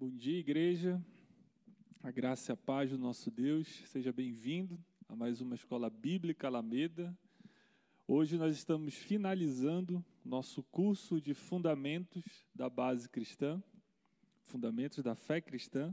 [0.00, 1.04] Bom dia, igreja.
[2.04, 3.66] A graça e a paz do nosso Deus.
[3.86, 4.78] Seja bem-vindo
[5.08, 7.18] a mais uma escola bíblica Alameda.
[8.06, 12.22] Hoje nós estamos finalizando nosso curso de Fundamentos
[12.54, 13.60] da Base Cristã,
[14.44, 15.92] Fundamentos da Fé Cristã.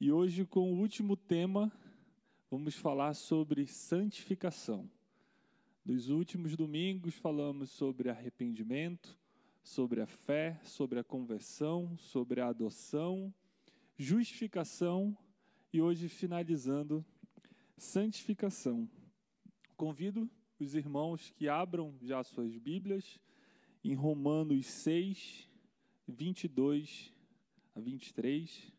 [0.00, 1.70] E hoje, com o último tema,
[2.50, 4.90] vamos falar sobre santificação.
[5.84, 9.16] Nos últimos domingos, falamos sobre arrependimento,
[9.64, 13.32] sobre a fé, sobre a conversão, sobre a adoção,
[13.96, 15.16] justificação
[15.72, 17.04] e hoje finalizando
[17.76, 18.88] santificação.
[19.74, 23.18] Convido os irmãos que abram já suas Bíblias
[23.82, 25.48] em Romanos 6,
[26.06, 27.12] 22
[27.74, 28.70] a 23.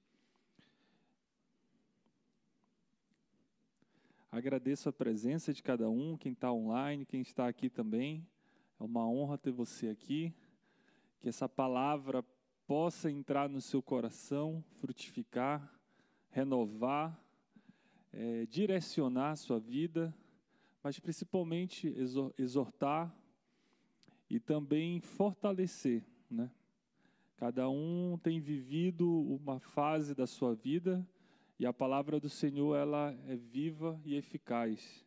[4.31, 8.27] Agradeço a presença de cada um, quem está online, quem está aqui também.
[8.79, 10.34] É uma honra ter você aqui
[11.20, 12.24] que essa palavra
[12.68, 15.72] possa entrar no seu coração, frutificar,
[16.30, 17.20] renovar,
[18.12, 20.13] é, direcionar a sua vida,
[20.84, 21.94] mas principalmente
[22.38, 23.16] exortar
[24.30, 26.49] e também fortalecer, né?
[27.38, 31.05] Cada um tem vivido uma fase da sua vida
[31.60, 35.05] e a palavra do Senhor ela é viva e eficaz.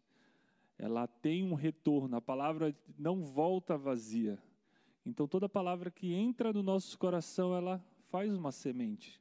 [0.79, 2.17] Ela tem um retorno.
[2.17, 4.39] A palavra não volta vazia.
[5.05, 9.21] Então toda palavra que entra no nosso coração, ela faz uma semente.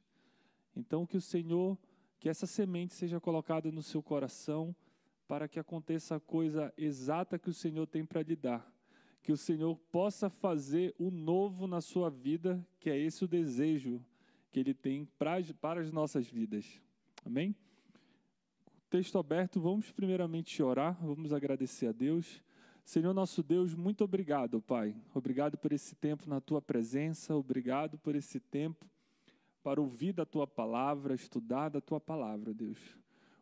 [0.76, 1.78] Então que o Senhor,
[2.18, 4.74] que essa semente seja colocada no seu coração
[5.26, 8.66] para que aconteça a coisa exata que o Senhor tem para lhe dar.
[9.22, 14.02] Que o Senhor possa fazer o novo na sua vida, que é esse o desejo
[14.50, 16.80] que Ele tem para, para as nossas vidas.
[17.24, 17.54] Amém?
[18.88, 22.42] Texto aberto, vamos primeiramente orar, vamos agradecer a Deus.
[22.88, 24.96] Senhor nosso Deus, muito obrigado, Pai.
[25.14, 28.86] Obrigado por esse tempo na tua presença, obrigado por esse tempo
[29.62, 32.78] para ouvir da tua palavra, estudar da tua palavra, Deus.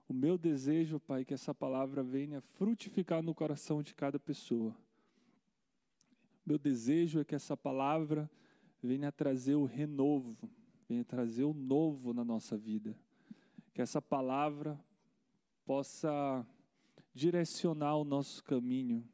[0.08, 4.74] O meu desejo, Pai, é que essa palavra venha frutificar no coração de cada pessoa.
[6.44, 8.28] Meu desejo é que essa palavra
[8.82, 10.50] venha trazer o renovo,
[10.88, 12.98] venha trazer o novo na nossa vida.
[13.72, 14.76] Que essa palavra
[15.64, 16.44] possa
[17.14, 19.08] direcionar o nosso caminho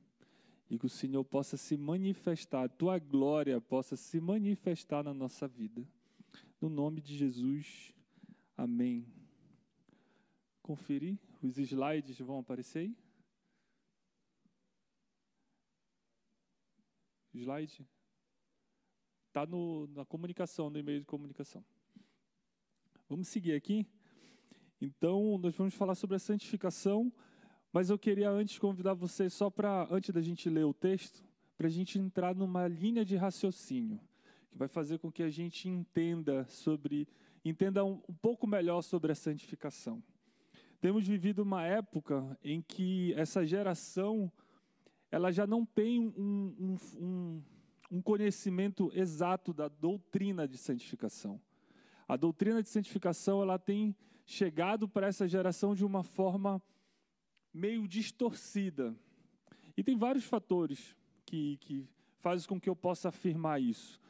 [0.73, 5.47] e que o Senhor possa se manifestar, a tua glória possa se manifestar na nossa
[5.47, 5.87] vida.
[6.59, 7.93] No nome de Jesus,
[8.57, 9.07] amém.
[10.63, 12.97] Conferir, os slides vão aparecer aí?
[17.35, 17.87] Slide?
[19.29, 19.47] Está
[19.91, 21.63] na comunicação, no e-mail de comunicação.
[23.11, 23.87] Vamos seguir aqui.
[24.81, 27.13] Então, nós vamos falar sobre a santificação.
[27.73, 31.25] Mas eu queria antes convidar vocês, só para, antes da gente ler o texto,
[31.57, 33.99] para a gente entrar numa linha de raciocínio,
[34.51, 37.09] que vai fazer com que a gente entenda sobre,
[37.43, 40.03] entenda um, um pouco melhor sobre a santificação.
[40.83, 44.31] Temos vivido uma época em que essa geração,
[45.11, 47.43] ela já não tem um, um,
[47.91, 51.41] um conhecimento exato da doutrina de santificação.
[52.07, 53.97] A doutrina de santificação, ela tem
[54.27, 56.61] chegado para essa geração de uma forma
[57.53, 58.95] meio distorcida.
[59.77, 61.87] E tem vários fatores que, que
[62.21, 64.01] fazem com que eu possa afirmar isso.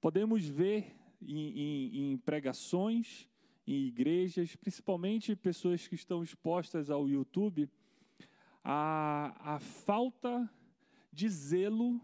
[0.00, 3.28] Podemos ver em, em, em pregações,
[3.66, 7.68] em igrejas, principalmente pessoas que estão expostas ao YouTube,
[8.62, 10.50] a, a falta
[11.12, 12.00] de zelo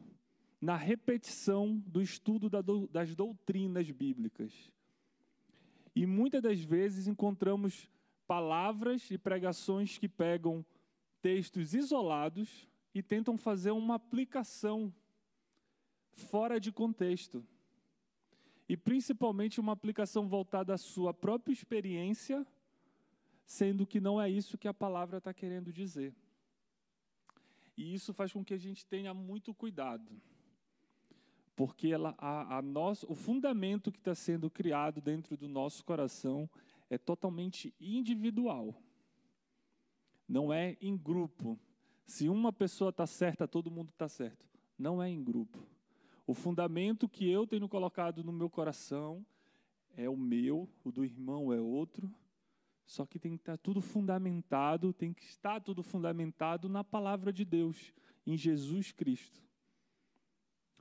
[0.61, 2.61] na repetição do estudo da,
[2.91, 4.53] das doutrinas bíblicas.
[5.95, 7.89] E muitas das vezes encontramos
[8.31, 10.65] palavras e pregações que pegam
[11.21, 14.95] textos isolados e tentam fazer uma aplicação
[16.13, 17.45] fora de contexto.
[18.69, 22.47] E principalmente uma aplicação voltada à sua própria experiência,
[23.45, 26.15] sendo que não é isso que a palavra está querendo dizer.
[27.77, 30.09] E isso faz com que a gente tenha muito cuidado.
[31.57, 36.49] Porque ela, a, a nosso, o fundamento que está sendo criado dentro do nosso coração
[36.91, 38.75] é totalmente individual.
[40.29, 41.59] Não é em grupo.
[42.05, 44.45] Se uma pessoa está certa, todo mundo está certo.
[44.77, 45.65] Não é em grupo.
[46.27, 49.25] O fundamento que eu tenho colocado no meu coração
[49.97, 52.13] é o meu, o do irmão é outro.
[52.85, 57.45] Só que tem que estar tudo fundamentado, tem que estar tudo fundamentado na palavra de
[57.45, 57.93] Deus,
[58.27, 59.41] em Jesus Cristo.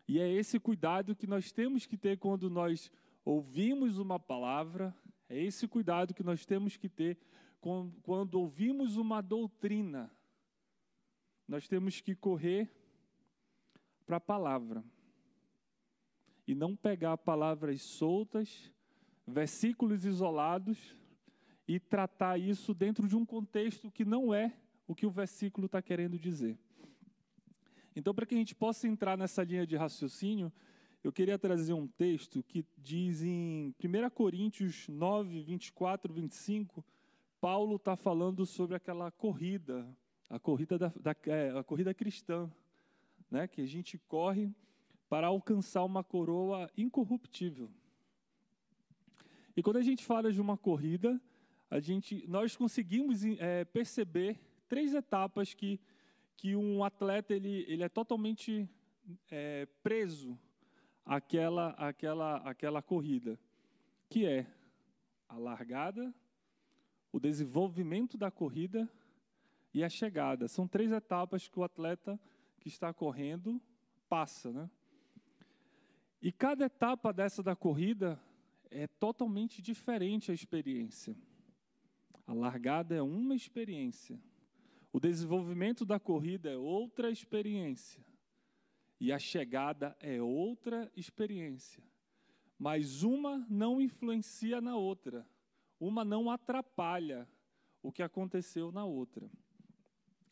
[0.08, 2.92] E é esse cuidado que nós temos que ter quando nós
[3.24, 4.96] ouvimos uma palavra,
[5.30, 7.18] é esse cuidado que nós temos que ter
[8.02, 10.12] quando ouvimos uma doutrina.
[11.48, 12.70] Nós temos que correr
[14.06, 14.84] para a palavra
[16.48, 18.72] e não pegar palavras soltas,
[19.28, 20.96] versículos isolados
[21.68, 25.80] e tratar isso dentro de um contexto que não é o que o versículo está
[25.80, 26.58] querendo dizer.
[27.96, 30.52] Então, para que a gente possa entrar nessa linha de raciocínio,
[31.04, 36.84] eu queria trazer um texto que diz em 1 Coríntios 9, 24, 25,
[37.40, 39.88] Paulo está falando sobre aquela corrida,
[40.30, 42.52] a corrida, da, da é, a corrida cristã,
[43.32, 44.54] né, que a gente corre
[45.08, 47.70] para alcançar uma coroa incorruptível.
[49.56, 51.20] E quando a gente fala de uma corrida,
[51.72, 54.38] a gente, nós conseguimos é, perceber
[54.68, 55.80] três etapas que,
[56.36, 58.70] que um atleta ele, ele é totalmente
[59.32, 60.38] é, preso
[61.10, 63.40] àquela, àquela, àquela corrida,
[64.08, 64.46] que é
[65.28, 66.14] a largada,
[67.12, 68.88] o desenvolvimento da corrida
[69.74, 70.48] e a chegada.
[70.48, 72.20] São três etapas que o atleta
[72.60, 73.60] que está correndo
[74.08, 74.70] passa, né?
[76.22, 78.22] E cada etapa dessa da corrida
[78.70, 81.16] é totalmente diferente a experiência.
[82.28, 84.22] A largada é uma experiência.
[84.94, 88.06] O desenvolvimento da corrida é outra experiência.
[89.00, 91.84] E a chegada é outra experiência.
[92.58, 95.26] Mas uma não influencia na outra.
[95.80, 97.28] Uma não atrapalha
[97.82, 99.30] o que aconteceu na outra.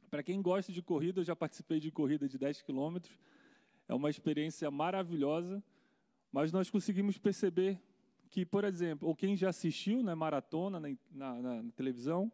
[0.10, 3.18] Para quem gosta de corrida, eu já participei de corrida de 10 quilômetros.
[3.88, 5.64] É uma experiência maravilhosa
[6.32, 7.82] mas nós conseguimos perceber
[8.30, 12.32] que, por exemplo, ou quem já assistiu né, maratona na, na, na televisão,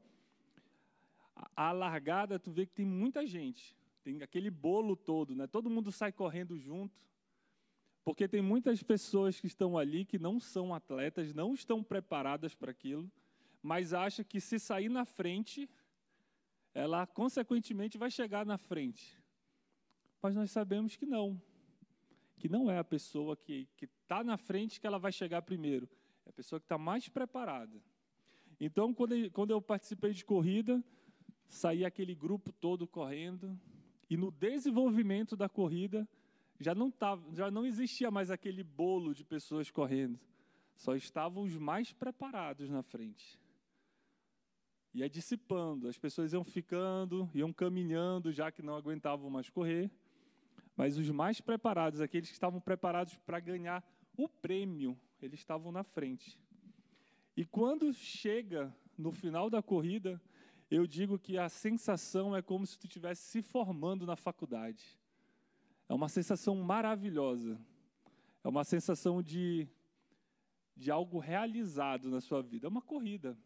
[1.55, 5.47] a, largada, tu vê que tem muita gente, tem aquele bolo todo, né?
[5.47, 7.01] Todo mundo sai correndo junto,
[8.03, 12.71] porque tem muitas pessoas que estão ali que não são atletas, não estão preparadas para
[12.71, 13.09] aquilo,
[13.61, 15.69] mas acham que se sair na frente,
[16.73, 19.17] ela consequentemente vai chegar na frente.
[20.21, 21.41] Mas nós sabemos que não
[22.43, 25.87] que não é a pessoa que está na frente que ela vai chegar primeiro,
[26.25, 27.81] é a pessoa que está mais preparada.
[28.59, 30.83] Então, quando eu, participei de corrida,
[31.47, 33.57] saía aquele grupo todo correndo,
[34.13, 36.07] e no desenvolvimento da corrida,
[36.59, 40.19] já não, tava, já não existia mais aquele bolo de pessoas correndo,
[40.75, 43.39] só estavam os mais preparados na frente.
[44.93, 49.89] Ia dissipando, as pessoas iam ficando, iam caminhando, já que não aguentavam mais correr,
[50.77, 53.83] mas os mais preparados, aqueles que estavam preparados para ganhar
[54.15, 56.39] o prêmio, eles estavam na frente.
[57.35, 60.21] E quando chega no final da corrida,
[60.75, 64.83] eu digo que a sensação é como se tu estivesse se formando na faculdade.
[65.87, 67.59] É uma sensação maravilhosa.
[68.43, 69.67] É uma sensação de,
[70.75, 72.65] de algo realizado na sua vida.
[72.65, 73.37] É uma corrida.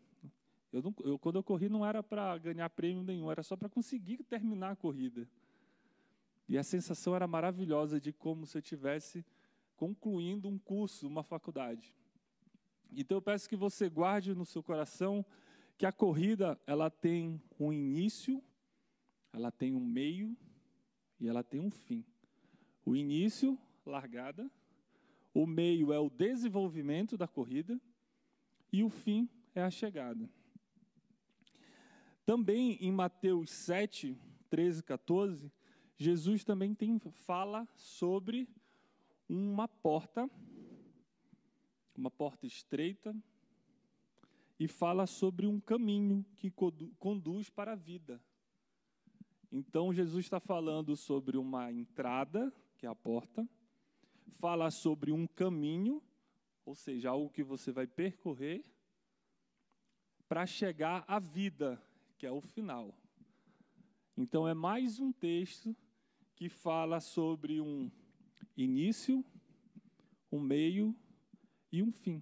[0.72, 3.68] Eu, não, eu quando eu corri não era para ganhar prêmio nenhum, era só para
[3.68, 5.28] conseguir terminar a corrida.
[6.48, 9.26] E a sensação era maravilhosa de como se eu tivesse
[9.76, 11.94] concluindo um curso, uma faculdade.
[12.96, 15.26] Então eu peço que você guarde no seu coração
[15.78, 18.44] que a corrida ela tem um início,
[19.32, 20.36] ela tem um meio
[21.20, 22.04] e ela tem um fim.
[22.84, 24.50] O início, largada,
[25.34, 27.80] o meio é o desenvolvimento da corrida
[28.72, 30.28] e o fim é a chegada.
[32.26, 34.18] Também em Mateus 7,
[34.50, 35.52] 13 e 14,
[35.96, 38.50] Jesus também tem, fala sobre
[39.30, 40.30] uma porta,
[41.96, 43.16] uma porta estreita,
[44.60, 46.52] e fala sobre um caminho que
[46.98, 48.22] conduz para a vida.
[49.52, 53.48] Então, Jesus está falando sobre uma entrada, que é a porta,
[54.40, 56.02] fala sobre um caminho,
[56.66, 58.64] ou seja, algo que você vai percorrer,
[60.28, 61.82] para chegar à vida,
[62.18, 62.94] que é o final.
[64.18, 65.76] Então, é mais um texto
[66.36, 67.90] que fala sobre um
[68.56, 69.24] início,
[70.32, 70.96] um meio
[71.72, 72.22] e um fim.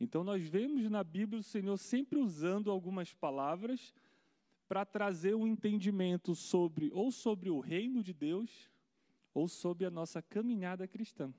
[0.00, 3.92] Então, nós vemos na Bíblia o Senhor sempre usando algumas palavras
[4.68, 8.70] para trazer um entendimento sobre ou sobre o reino de Deus
[9.34, 11.32] ou sobre a nossa caminhada cristã.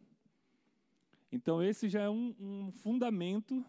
[1.32, 3.64] Então, esse já é um, um fundamento,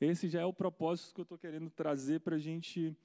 [0.00, 2.96] esse já é o propósito que eu estou querendo trazer para a gente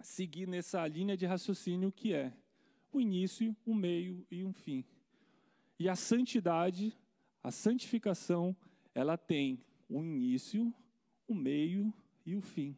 [0.00, 2.32] seguir nessa linha de raciocínio que é
[2.92, 4.84] o início, um meio e um fim.
[5.78, 6.96] E a santidade,
[7.42, 8.56] a santificação,
[8.94, 10.72] ela tem um início,
[11.28, 11.92] um meio
[12.24, 12.76] e o fim.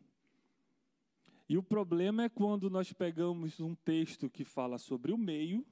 [1.49, 5.67] E o problema é quando nós pegamos um texto que fala sobre o meio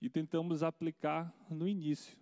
[0.00, 2.16] e tentamos aplicar no início.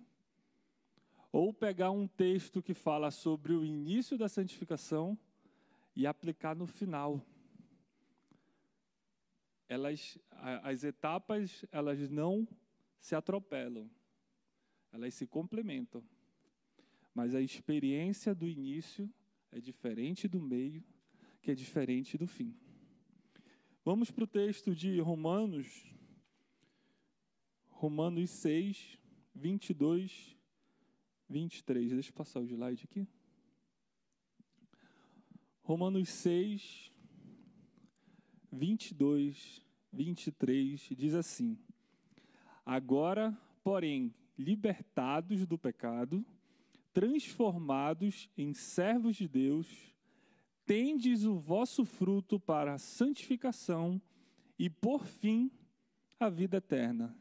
[1.31, 5.19] Ou pegar um texto que fala sobre o início da santificação
[5.95, 7.21] e aplicar no final
[9.69, 10.19] elas,
[10.63, 12.47] as etapas, elas não
[12.99, 13.91] se atropelam,
[14.93, 16.03] elas se complementam.
[17.15, 19.09] Mas a experiência do início
[19.53, 20.83] é diferente do meio,
[21.41, 22.55] que é diferente do fim.
[23.85, 25.95] Vamos para o texto de Romanos,
[27.69, 28.99] Romanos 6,
[29.35, 30.37] 22,
[31.29, 31.91] 23.
[31.93, 33.07] Deixa eu passar o slide aqui.
[35.63, 36.93] Romanos 6,
[38.51, 41.59] 22, 23 diz assim:
[42.65, 46.25] Agora, porém, libertados do pecado,
[46.95, 49.67] transformados em servos de Deus,
[50.65, 54.01] tendes o vosso fruto para a santificação
[54.57, 55.51] e, por fim,
[56.19, 57.15] a vida eterna.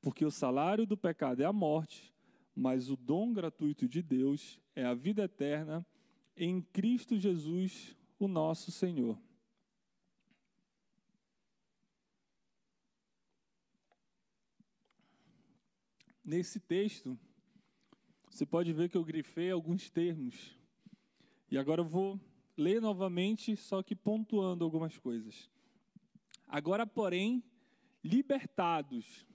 [0.00, 2.12] Porque o salário do pecado é a morte,
[2.54, 5.86] mas o dom gratuito de Deus é a vida eterna
[6.34, 9.18] em Cristo Jesus, o nosso Senhor.
[16.24, 17.18] Nesse texto,
[18.30, 20.56] você pode ver que eu grifei alguns termos.
[21.50, 22.18] E agora eu vou
[22.56, 25.50] ler novamente, só que pontuando algumas coisas.
[26.46, 27.42] Agora, porém,
[28.02, 29.26] libertados.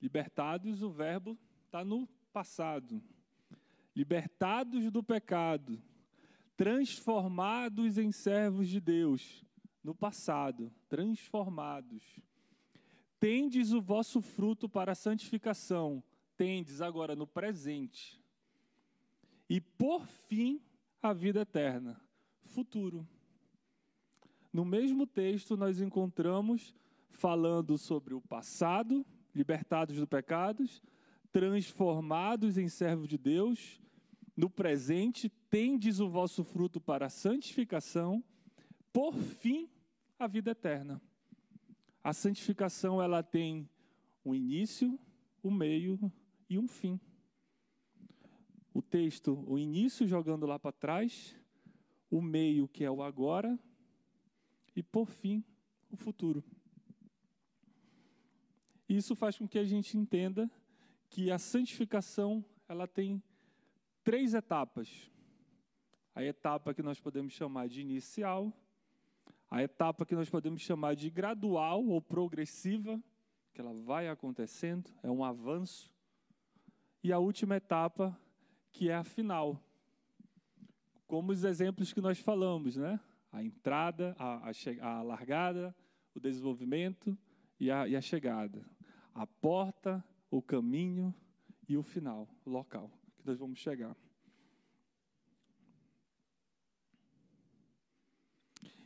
[0.00, 3.02] Libertados, o verbo está no passado.
[3.94, 5.80] Libertados do pecado,
[6.56, 9.44] transformados em servos de Deus,
[9.84, 12.02] no passado, transformados
[13.24, 16.04] tendes o vosso fruto para a santificação,
[16.36, 18.20] tendes agora no presente.
[19.48, 20.60] E por fim,
[21.02, 22.00] a vida eterna,
[22.42, 23.06] futuro.
[24.52, 26.74] No mesmo texto, nós encontramos
[27.10, 30.82] falando sobre o passado, libertados do pecados,
[31.32, 33.80] transformados em servos de Deus,
[34.36, 38.22] no presente, tendes o vosso fruto para a santificação,
[38.92, 39.68] por fim,
[40.18, 41.00] a vida eterna.
[42.02, 43.68] A santificação ela tem
[44.24, 44.98] um início,
[45.42, 46.12] um meio
[46.54, 47.00] e um fim.
[48.72, 51.36] O texto, o início jogando lá para trás,
[52.10, 53.58] o meio que é o agora
[54.74, 55.44] e por fim
[55.90, 56.44] o futuro.
[58.88, 60.50] Isso faz com que a gente entenda
[61.08, 63.22] que a santificação ela tem
[64.02, 65.10] três etapas.
[66.14, 68.52] A etapa que nós podemos chamar de inicial,
[69.50, 73.02] a etapa que nós podemos chamar de gradual ou progressiva,
[73.52, 75.93] que ela vai acontecendo, é um avanço.
[77.04, 78.18] E a última etapa,
[78.72, 79.62] que é a final.
[81.06, 82.98] Como os exemplos que nós falamos, né?
[83.30, 85.76] A entrada, a, a, a largada,
[86.14, 87.14] o desenvolvimento
[87.60, 88.64] e a, e a chegada.
[89.14, 91.14] A porta, o caminho
[91.68, 93.94] e o final, o local que nós vamos chegar.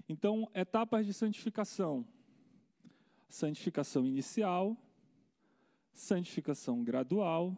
[0.09, 2.05] Então, etapas de santificação:
[3.29, 4.77] santificação inicial,
[5.93, 7.57] santificação gradual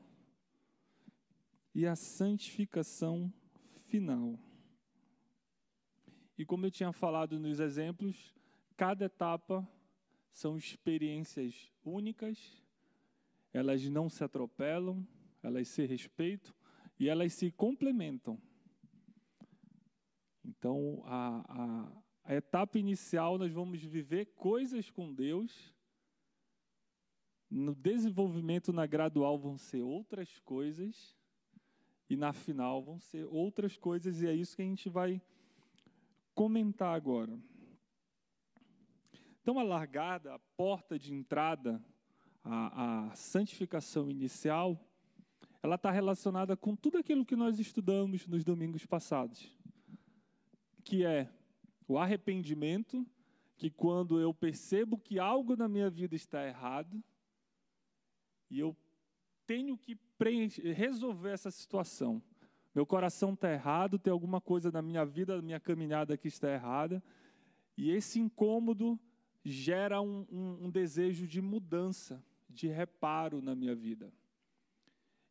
[1.75, 3.33] e a santificação
[3.89, 4.39] final.
[6.37, 8.35] E como eu tinha falado nos exemplos,
[8.77, 9.69] cada etapa
[10.33, 12.63] são experiências únicas,
[13.53, 15.07] elas não se atropelam,
[15.43, 16.55] elas se respeitam
[16.99, 18.41] e elas se complementam.
[20.45, 25.75] Então, a, a, a etapa inicial, nós vamos viver coisas com Deus.
[27.51, 31.20] No desenvolvimento, na gradual, vão ser outras coisas.
[32.11, 34.21] E na final, vão ser outras coisas.
[34.21, 35.23] E é isso que a gente vai
[36.35, 37.39] comentar agora.
[39.41, 41.81] Então, a largada, a porta de entrada,
[42.43, 44.77] a, a santificação inicial,
[45.63, 49.57] ela está relacionada com tudo aquilo que nós estudamos nos domingos passados,
[50.83, 51.31] que é
[51.87, 53.07] o arrependimento,
[53.57, 57.01] que quando eu percebo que algo na minha vida está errado,
[58.51, 58.77] e eu
[59.47, 59.97] tenho que
[60.75, 62.23] resolver essa situação.
[62.75, 66.53] Meu coração está errado, tem alguma coisa na minha vida, na minha caminhada que está
[66.53, 67.03] errada,
[67.77, 68.99] e esse incômodo
[69.45, 74.13] gera um, um, um desejo de mudança, de reparo na minha vida.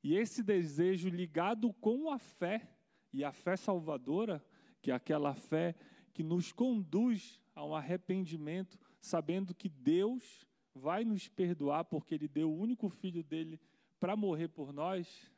[0.03, 2.67] E esse desejo ligado com a fé,
[3.13, 4.43] e a fé salvadora,
[4.81, 5.75] que é aquela fé
[6.13, 12.49] que nos conduz a um arrependimento, sabendo que Deus vai nos perdoar porque Ele deu
[12.51, 13.59] o único filho dele
[13.99, 15.29] para morrer por nós,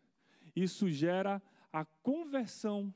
[0.56, 1.41] isso gera
[1.72, 2.94] a conversão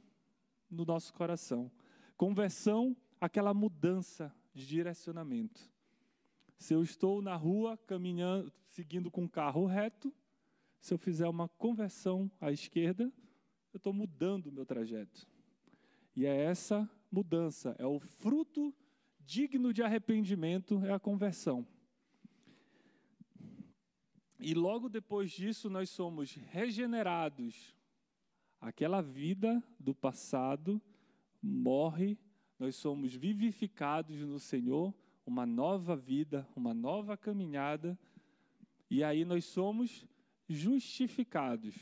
[0.69, 1.71] no nosso coração.
[2.17, 5.61] Conversão, aquela mudança de direcionamento.
[6.57, 10.13] Se eu estou na rua caminhando, seguindo com o carro reto,
[10.79, 13.11] se eu fizer uma conversão à esquerda,
[13.73, 15.27] eu estou mudando o meu trajeto.
[16.15, 18.73] E é essa mudança, é o fruto
[19.19, 21.67] digno de arrependimento, é a conversão.
[24.47, 27.75] E logo depois disso, nós somos regenerados.
[28.61, 30.79] Aquela vida do passado
[31.41, 32.15] morre,
[32.59, 34.93] nós somos vivificados no Senhor,
[35.25, 37.97] uma nova vida, uma nova caminhada,
[38.87, 40.05] e aí nós somos
[40.47, 41.73] justificados.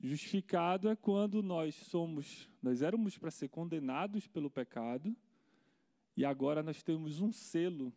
[0.00, 5.14] Justificado é quando nós somos, nós éramos para ser condenados pelo pecado,
[6.16, 7.92] e agora nós temos um selo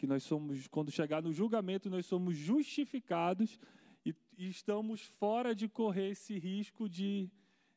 [0.00, 3.58] que nós somos, quando chegar no julgamento, nós somos justificados
[4.02, 7.30] e, e estamos fora de correr esse risco de,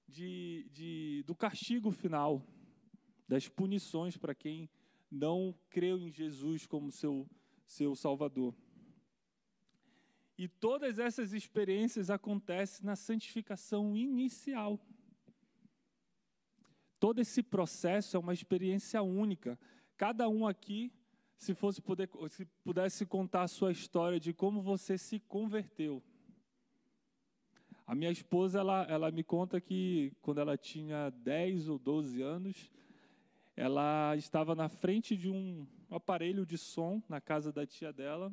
[0.08, 2.42] de, de, do castigo final,
[3.27, 4.70] das punições para quem
[5.12, 7.27] não creu em Jesus como seu,
[7.65, 8.56] seu Salvador.
[10.38, 14.80] E todas essas experiências acontecem na santificação inicial.
[17.01, 19.60] Todo esse processo é uma experiência única.
[19.98, 20.89] Cada um aqui,
[21.43, 26.01] se fosse poder, se pudesse contar a sua história de como você se converteu.
[27.85, 32.71] A minha esposa, ela, ela me conta que quando ela tinha 10 ou 12 anos,
[33.57, 38.31] ela estava na frente de um aparelho de som na casa da tia dela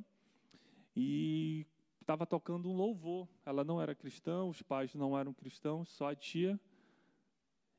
[0.97, 1.67] e
[2.01, 3.29] estava tocando um louvor.
[3.45, 6.59] Ela não era cristã, os pais não eram cristãos, só a tia.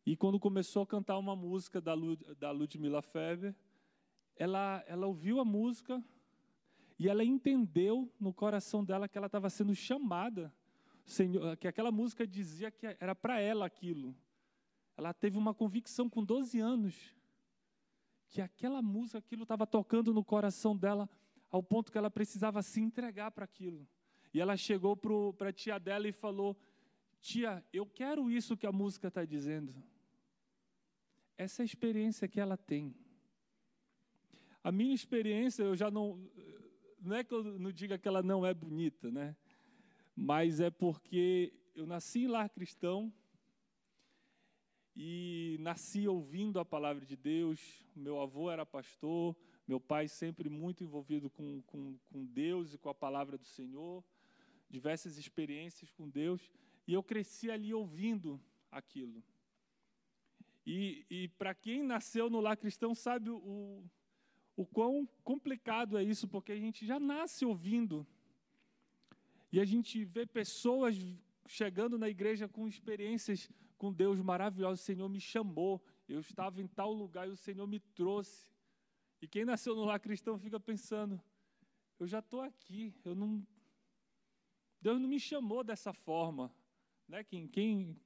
[0.05, 3.55] E quando começou a cantar uma música da, Lud, da Ludmilla Feber,
[4.35, 6.03] ela, ela ouviu a música
[6.97, 10.53] e ela entendeu no coração dela que ela estava sendo chamada
[11.05, 14.15] Senhor, que aquela música dizia que era para ela aquilo.
[14.95, 17.15] Ela teve uma convicção com 12 anos
[18.29, 21.09] que aquela música, aquilo estava tocando no coração dela
[21.49, 23.85] ao ponto que ela precisava se entregar para aquilo.
[24.33, 26.57] E ela chegou para a tia dela e falou:
[27.19, 29.75] Tia, eu quero isso que a música está dizendo.
[31.37, 32.95] Essa é a experiência que ela tem.
[34.63, 36.19] A minha experiência, eu já não.
[36.99, 39.35] Não é que eu não diga que ela não é bonita, né?
[40.15, 43.11] mas é porque eu nasci em lar cristão
[44.95, 47.59] e nasci ouvindo a palavra de Deus.
[47.95, 49.35] Meu avô era pastor,
[49.67, 54.03] meu pai sempre muito envolvido com, com, com Deus e com a palavra do Senhor,
[54.69, 56.51] diversas experiências com Deus,
[56.87, 59.23] e eu cresci ali ouvindo aquilo.
[60.65, 63.83] E, e para quem nasceu no lar cristão sabe o,
[64.55, 68.05] o quão complicado é isso, porque a gente já nasce ouvindo
[69.51, 70.95] e a gente vê pessoas
[71.47, 74.79] chegando na igreja com experiências com Deus maravilhosas.
[74.79, 78.49] O Senhor me chamou, eu estava em tal lugar e o Senhor me trouxe.
[79.21, 81.21] E quem nasceu no lar cristão fica pensando:
[81.99, 83.45] eu já estou aqui, eu não.
[84.81, 86.53] Deus não me chamou dessa forma.
[87.07, 87.23] Né?
[87.23, 87.99] Quem, quem,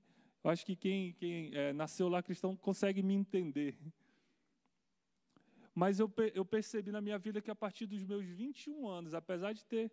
[0.43, 3.77] eu acho que quem, quem é, nasceu lá cristão consegue me entender.
[5.75, 9.51] Mas eu, eu percebi na minha vida que a partir dos meus 21 anos, apesar
[9.51, 9.91] de ter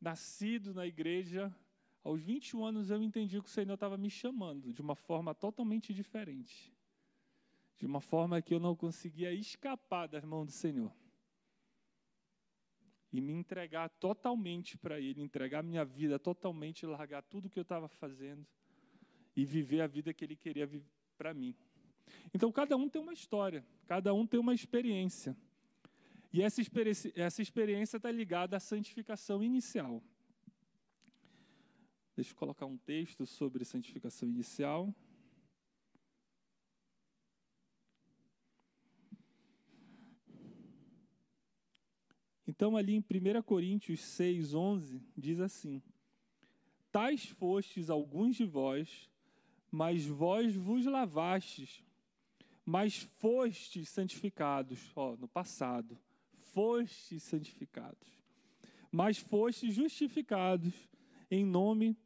[0.00, 1.54] nascido na igreja,
[2.02, 5.94] aos 21 anos eu entendi que o Senhor estava me chamando de uma forma totalmente
[5.94, 6.74] diferente.
[7.76, 10.92] De uma forma que eu não conseguia escapar das mãos do Senhor.
[13.12, 17.88] E me entregar totalmente para Ele, entregar minha vida totalmente, largar tudo que eu estava
[17.88, 18.44] fazendo
[19.36, 20.68] e viver a vida que Ele queria
[21.16, 21.54] para mim.
[22.32, 25.36] Então, cada um tem uma história, cada um tem uma experiência.
[26.32, 26.60] E essa
[27.42, 30.02] experiência está ligada à santificação inicial.
[32.14, 34.94] Deixa eu colocar um texto sobre santificação inicial.
[42.46, 45.82] Então, ali em 1 Coríntios 6, 11, diz assim:
[46.92, 49.08] Tais fostes alguns de vós,
[49.70, 51.82] mas vós vos lavastes,
[52.70, 55.98] mas fostes santificados, ó, no passado
[56.52, 58.08] fostes santificados,
[58.92, 60.72] mas fostes justificados
[61.28, 61.96] em nome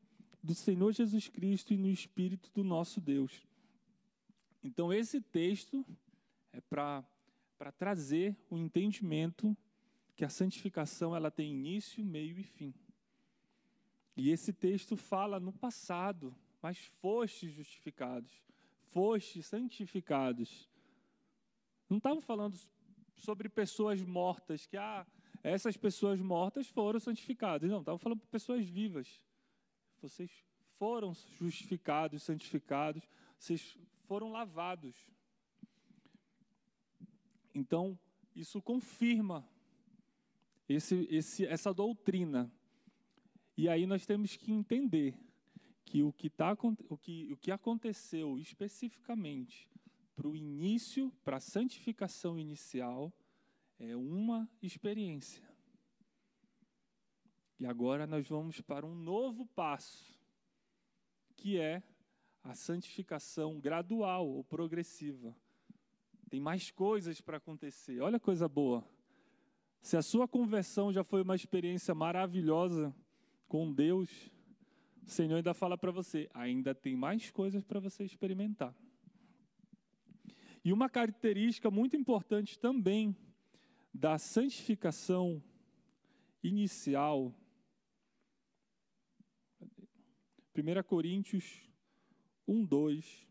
[0.43, 3.47] do Senhor Jesus Cristo e no Espírito do nosso Deus.
[4.63, 5.85] Então, esse texto
[6.51, 7.05] é para
[7.79, 9.55] trazer o entendimento
[10.17, 12.73] que a santificação ela tem início, meio e fim.
[14.17, 18.33] E esse texto fala no passado, mas fostes justificados,
[18.95, 20.71] fostes santificados.
[21.91, 22.57] Não estava falando
[23.17, 25.05] sobre pessoas mortas, que ah,
[25.43, 27.69] essas pessoas mortas foram santificadas.
[27.69, 29.21] Não, estava falando para pessoas vivas.
[30.01, 30.31] Vocês
[30.79, 33.03] foram justificados, santificados,
[33.37, 33.77] vocês
[34.07, 34.95] foram lavados.
[37.53, 37.99] Então,
[38.35, 39.47] isso confirma
[40.69, 42.51] esse, esse, essa doutrina.
[43.57, 45.19] E aí nós temos que entender
[45.85, 46.57] que o que, tá,
[46.89, 49.69] o que, o que aconteceu especificamente
[50.15, 53.13] para o início, para a santificação inicial,
[53.79, 55.43] é uma experiência.
[57.59, 60.19] E agora nós vamos para um novo passo,
[61.37, 61.83] que é
[62.43, 65.35] a santificação gradual ou progressiva.
[66.29, 68.01] Tem mais coisas para acontecer.
[68.01, 68.85] Olha coisa boa.
[69.81, 72.95] Se a sua conversão já foi uma experiência maravilhosa
[73.47, 74.31] com Deus,
[75.07, 78.75] o Senhor ainda fala para você: ainda tem mais coisas para você experimentar.
[80.65, 83.15] E uma característica muito importante também
[83.93, 85.43] da santificação
[86.43, 87.35] inicial.
[90.57, 91.69] 1 Coríntios
[92.49, 93.27] 1, 2,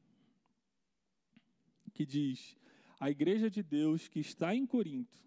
[1.93, 2.55] que diz:
[2.99, 5.17] A igreja de Deus que está em Corinto,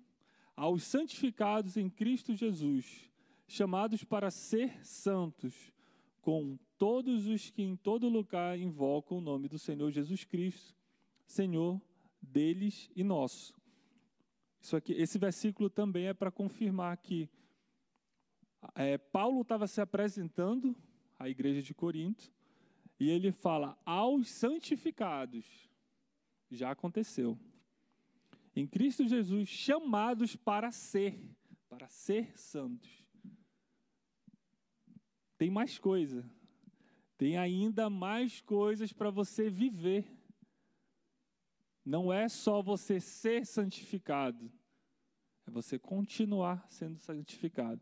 [0.54, 3.10] aos santificados em Cristo Jesus,
[3.48, 5.72] chamados para ser santos,
[6.26, 10.74] com todos os que em todo lugar invocam o nome do Senhor Jesus Cristo,
[11.24, 11.80] Senhor
[12.20, 13.54] deles e nosso.
[14.60, 17.30] Isso aqui, esse versículo também é para confirmar que
[18.74, 20.74] é, Paulo estava se apresentando
[21.16, 22.32] à igreja de Corinto
[22.98, 25.70] e ele fala aos santificados.
[26.50, 27.38] Já aconteceu.
[28.52, 31.24] Em Cristo Jesus, chamados para ser,
[31.68, 33.05] para ser santos.
[35.38, 36.28] Tem mais coisa.
[37.18, 40.06] Tem ainda mais coisas para você viver.
[41.84, 44.50] Não é só você ser santificado,
[45.46, 47.80] é você continuar sendo santificado.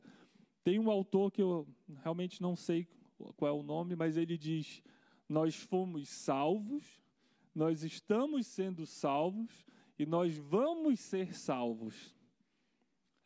[0.63, 1.67] Tem um autor que eu
[2.03, 2.87] realmente não sei
[3.37, 4.83] qual é o nome, mas ele diz:
[5.29, 7.03] Nós fomos salvos,
[7.55, 9.65] nós estamos sendo salvos
[9.99, 12.15] e nós vamos ser salvos.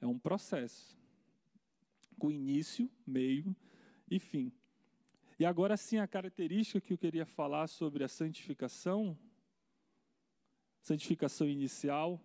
[0.00, 0.96] É um processo,
[2.18, 3.54] com início, meio
[4.10, 4.52] e fim.
[5.38, 9.16] E agora sim, a característica que eu queria falar sobre a santificação
[10.80, 12.20] santificação inicial,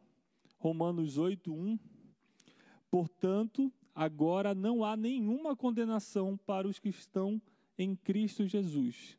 [0.58, 1.78] Romanos 8:1.
[2.89, 7.41] Portanto, agora não há nenhuma condenação para os que estão
[7.78, 9.17] em Cristo Jesus.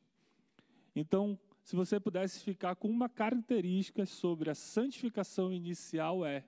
[0.96, 6.44] Então, se você pudesse ficar com uma característica sobre a santificação inicial é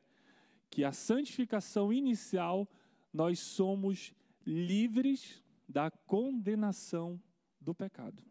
[0.70, 2.68] que a santificação inicial
[3.12, 4.12] nós somos
[4.46, 7.20] livres da condenação
[7.60, 8.22] do pecado.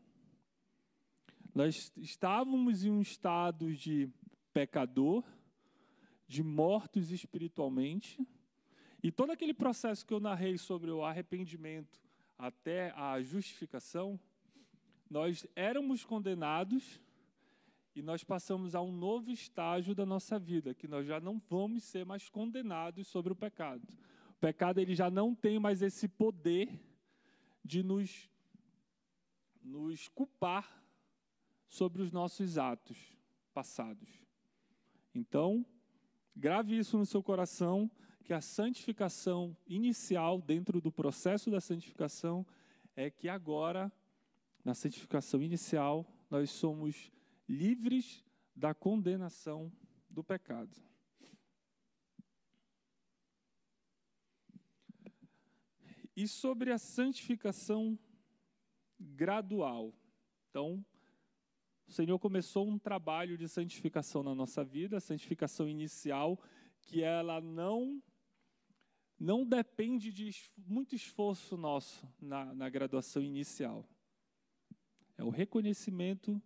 [1.53, 4.09] Nós estávamos em um estado de
[4.53, 5.23] pecador,
[6.27, 8.25] de mortos espiritualmente.
[9.01, 12.01] E todo aquele processo que eu narrei sobre o arrependimento
[12.37, 14.19] até a justificação,
[15.09, 16.99] nós éramos condenados
[17.95, 21.83] e nós passamos a um novo estágio da nossa vida, que nós já não vamos
[21.83, 23.87] ser mais condenados sobre o pecado.
[24.31, 26.77] O pecado ele já não tem mais esse poder
[27.65, 28.29] de nos
[29.65, 30.85] nos culpar
[31.67, 33.17] sobre os nossos atos
[33.51, 34.07] passados.
[35.13, 35.65] Então,
[36.35, 37.89] grave isso no seu coração,
[38.23, 42.45] que a santificação inicial, dentro do processo da santificação,
[42.95, 43.91] é que agora,
[44.63, 47.11] na santificação inicial, nós somos
[47.49, 48.23] livres
[48.55, 49.71] da condenação
[50.09, 50.75] do pecado.
[56.15, 57.97] E sobre a santificação
[58.99, 59.93] gradual.
[60.49, 60.85] Então,
[61.87, 66.39] o Senhor começou um trabalho de santificação na nossa vida, santificação inicial,
[66.81, 68.01] que ela não
[69.17, 73.87] não depende de muito esforço nosso na, na graduação inicial.
[75.17, 76.41] É o reconhecimento,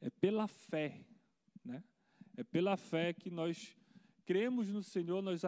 [0.00, 1.02] é pela fé,
[1.64, 1.82] né?
[2.36, 3.74] É pela fé que nós
[4.28, 5.40] cremos no Senhor, nós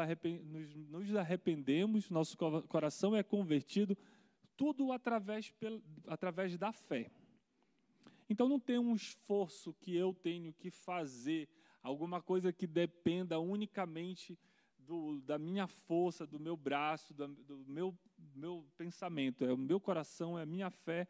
[0.42, 2.34] nos, nos arrependemos, nosso
[2.66, 3.94] coração é convertido,
[4.56, 5.52] tudo através,
[6.06, 7.10] através da fé.
[8.26, 11.46] Então não tem um esforço que eu tenho que fazer,
[11.82, 14.38] alguma coisa que dependa unicamente
[14.78, 17.94] do, da minha força, do meu braço, do, do meu,
[18.34, 19.44] meu pensamento.
[19.44, 21.06] É o meu coração, é a minha fé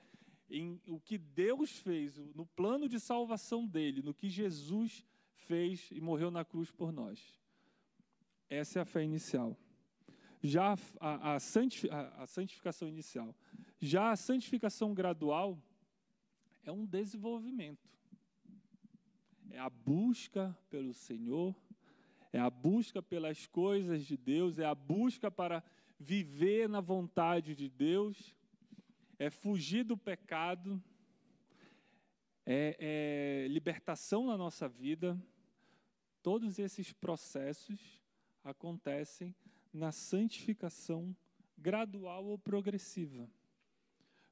[0.51, 5.07] em o que Deus fez, no plano de salvação dele, no que Jesus
[5.37, 7.40] fez e morreu na cruz por nós.
[8.51, 9.57] Essa é a fé inicial.
[10.43, 11.39] Já a, a,
[12.27, 13.33] santificação inicial.
[13.79, 15.57] Já a santificação gradual
[16.65, 17.89] é um desenvolvimento.
[19.51, 21.55] É a busca pelo Senhor,
[22.33, 25.63] é a busca pelas coisas de Deus, é a busca para
[25.99, 28.35] viver na vontade de Deus,
[29.17, 30.83] é fugir do pecado,
[32.45, 35.21] é, é libertação na nossa vida.
[36.21, 38.00] Todos esses processos
[38.45, 39.35] acontecem
[39.73, 41.15] na santificação
[41.57, 43.29] gradual ou progressiva.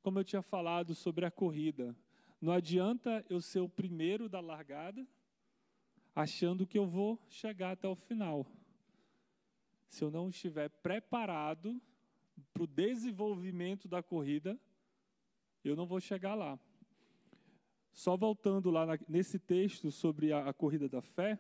[0.02, 1.94] Como eu tinha falado sobre a corrida,
[2.40, 5.06] não adianta eu ser o primeiro da largada,
[6.14, 8.46] achando que eu vou chegar até o final.
[9.88, 11.80] Se eu não estiver preparado
[12.52, 14.58] para o desenvolvimento da corrida,
[15.64, 16.58] eu não vou chegar lá.
[17.92, 21.38] Só voltando lá nesse texto sobre a corrida da fé,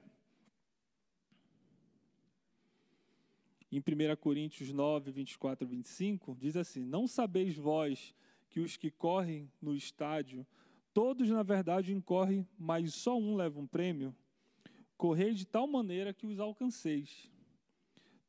[3.70, 8.14] em 1 Coríntios 9, 24 e 25, diz assim: Não sabeis vós
[8.48, 10.46] que os que correm no estádio,
[10.94, 14.14] todos na verdade incorrem, mas só um leva um prêmio?
[14.96, 17.30] Correi de tal maneira que os alcanceis.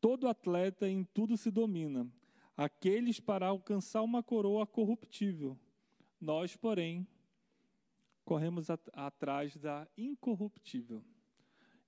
[0.01, 2.07] Todo atleta em tudo se domina,
[2.55, 5.57] aqueles para alcançar uma coroa corruptível.
[6.21, 7.07] Nós, porém,
[8.25, 11.03] corremos at atrás da incorruptível.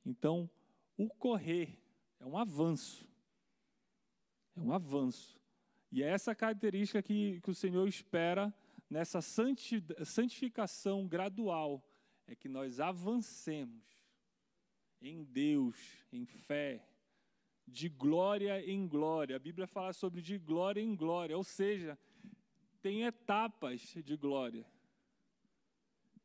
[0.05, 0.49] Então,
[0.97, 1.77] o correr
[2.19, 3.10] é um avanço.
[4.55, 5.39] É um avanço.
[5.91, 8.53] E é essa característica que, que o Senhor espera
[8.89, 11.81] nessa santificação gradual,
[12.27, 13.85] é que nós avancemos
[15.01, 15.77] em Deus,
[16.11, 16.85] em fé,
[17.65, 19.35] de glória em glória.
[19.35, 21.97] A Bíblia fala sobre de glória em glória, ou seja,
[22.81, 24.65] tem etapas de glória.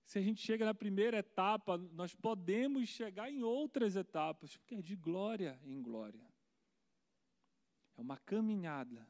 [0.05, 4.83] Se a gente chega na primeira etapa, nós podemos chegar em outras etapas, porque é
[4.83, 6.25] de glória em glória.
[7.97, 9.07] É uma caminhada.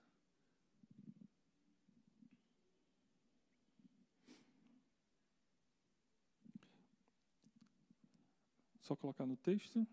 [8.80, 9.86] Só colocar no texto.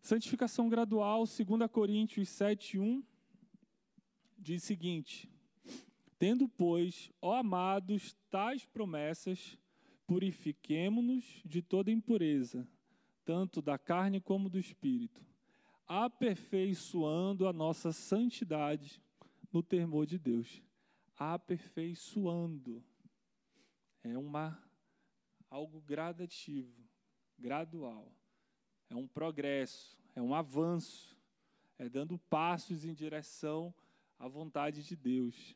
[0.00, 3.04] Santificação gradual, 2 Coríntios 7, 1,
[4.36, 5.30] diz o seguinte:
[6.18, 9.56] Tendo, pois, ó amados, tais promessas,
[10.04, 12.68] purifiquemo-nos de toda impureza,
[13.24, 15.24] tanto da carne como do espírito,
[15.92, 19.02] aperfeiçoando a nossa santidade
[19.52, 20.62] no temor de Deus.
[21.18, 22.82] Aperfeiçoando.
[24.02, 24.58] É uma
[25.50, 26.82] algo gradativo
[27.38, 28.10] gradual.
[28.88, 31.14] É um progresso, é um avanço,
[31.78, 33.74] é dando passos em direção
[34.18, 35.54] à vontade de Deus.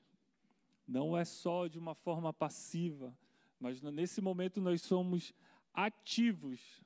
[0.86, 3.16] Não é só de uma forma passiva,
[3.58, 5.32] mas nesse momento nós somos
[5.72, 6.84] ativos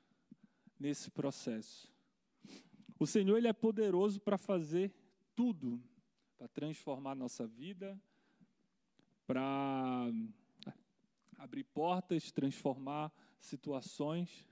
[0.79, 1.90] nesse processo.
[3.01, 4.93] O Senhor ele é poderoso para fazer
[5.35, 5.81] tudo,
[6.37, 7.99] para transformar nossa vida,
[9.25, 10.05] para
[11.35, 14.47] abrir portas, transformar situações.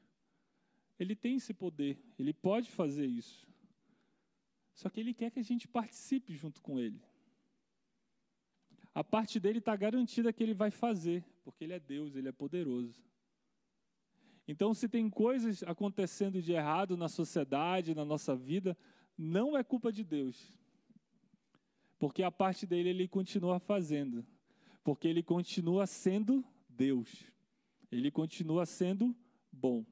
[0.99, 3.47] Ele tem esse poder, ele pode fazer isso.
[4.73, 6.99] Só que ele quer que a gente participe junto com ele.
[8.95, 12.31] A parte dele está garantida que ele vai fazer, porque ele é Deus, ele é
[12.31, 12.99] poderoso.
[14.51, 18.75] Então, se tem coisas acontecendo de errado na sociedade, na nossa vida,
[19.17, 20.51] não é culpa de Deus.
[21.99, 24.25] Porque a parte dele ele continua fazendo.
[24.83, 27.31] Porque ele continua sendo Deus.
[27.91, 29.15] Ele continua sendo
[29.51, 29.85] bom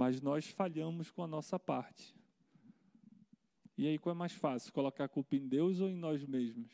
[0.00, 2.16] mas nós falhamos com a nossa parte.
[3.76, 6.72] E aí qual é mais fácil, colocar a culpa em Deus ou em nós mesmos?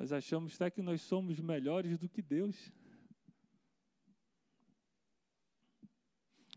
[0.00, 2.72] Nós achamos até que nós somos melhores do que Deus.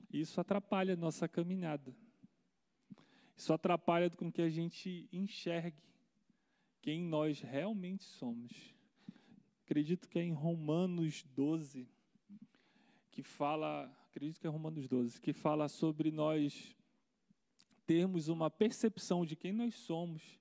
[0.09, 1.93] Isso atrapalha a nossa caminhada.
[3.35, 5.83] Isso atrapalha com que a gente enxergue
[6.81, 8.73] quem nós realmente somos
[9.73, 11.89] acredito que é em Romanos 12,
[13.09, 16.75] que fala, acredito que é Romanos 12, que fala sobre nós
[17.85, 20.39] termos uma percepção de quem nós somos,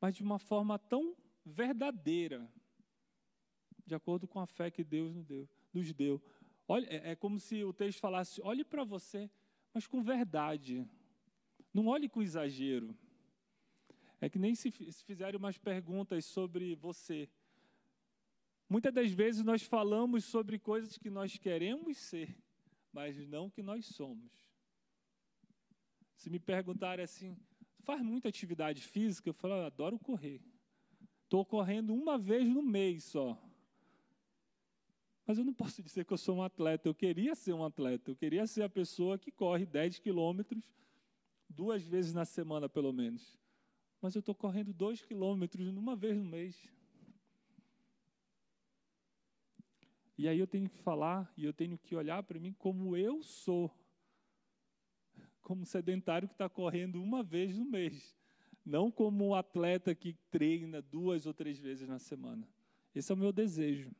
[0.00, 1.14] mas de uma forma tão
[1.46, 2.50] verdadeira,
[3.86, 5.14] de acordo com a fé que Deus
[5.72, 6.20] nos deu.
[6.66, 9.30] Olha, é, é como se o texto falasse: olhe para você,
[9.72, 10.84] mas com verdade.
[11.72, 12.96] Não olhe com exagero.
[14.20, 17.28] É que nem se, fizerem umas perguntas sobre você.
[18.68, 22.36] Muitas das vezes nós falamos sobre coisas que nós queremos ser,
[22.92, 24.32] mas não que nós somos.
[26.16, 27.36] Se me perguntarem assim,
[27.80, 29.28] faz muita atividade física?
[29.28, 30.40] Eu falo, eu adoro correr.
[31.26, 33.36] Estou correndo uma vez no mês só.
[35.26, 36.88] Mas eu não posso dizer que eu sou um atleta.
[36.88, 38.12] Eu queria ser um atleta.
[38.12, 40.62] Eu queria ser a pessoa que corre 10 quilômetros
[41.48, 43.36] duas vezes na semana, pelo menos.
[44.00, 46.56] Mas eu estou correndo 2 quilômetros uma vez no mês.
[50.16, 53.20] E aí eu tenho que falar e eu tenho que olhar para mim como eu
[53.20, 53.68] sou.
[55.42, 58.16] Como sedentário que está correndo uma vez no mês.
[58.66, 62.48] Não como um atleta que treina duas ou três vezes na semana.
[62.92, 63.92] Esse é o meu desejo.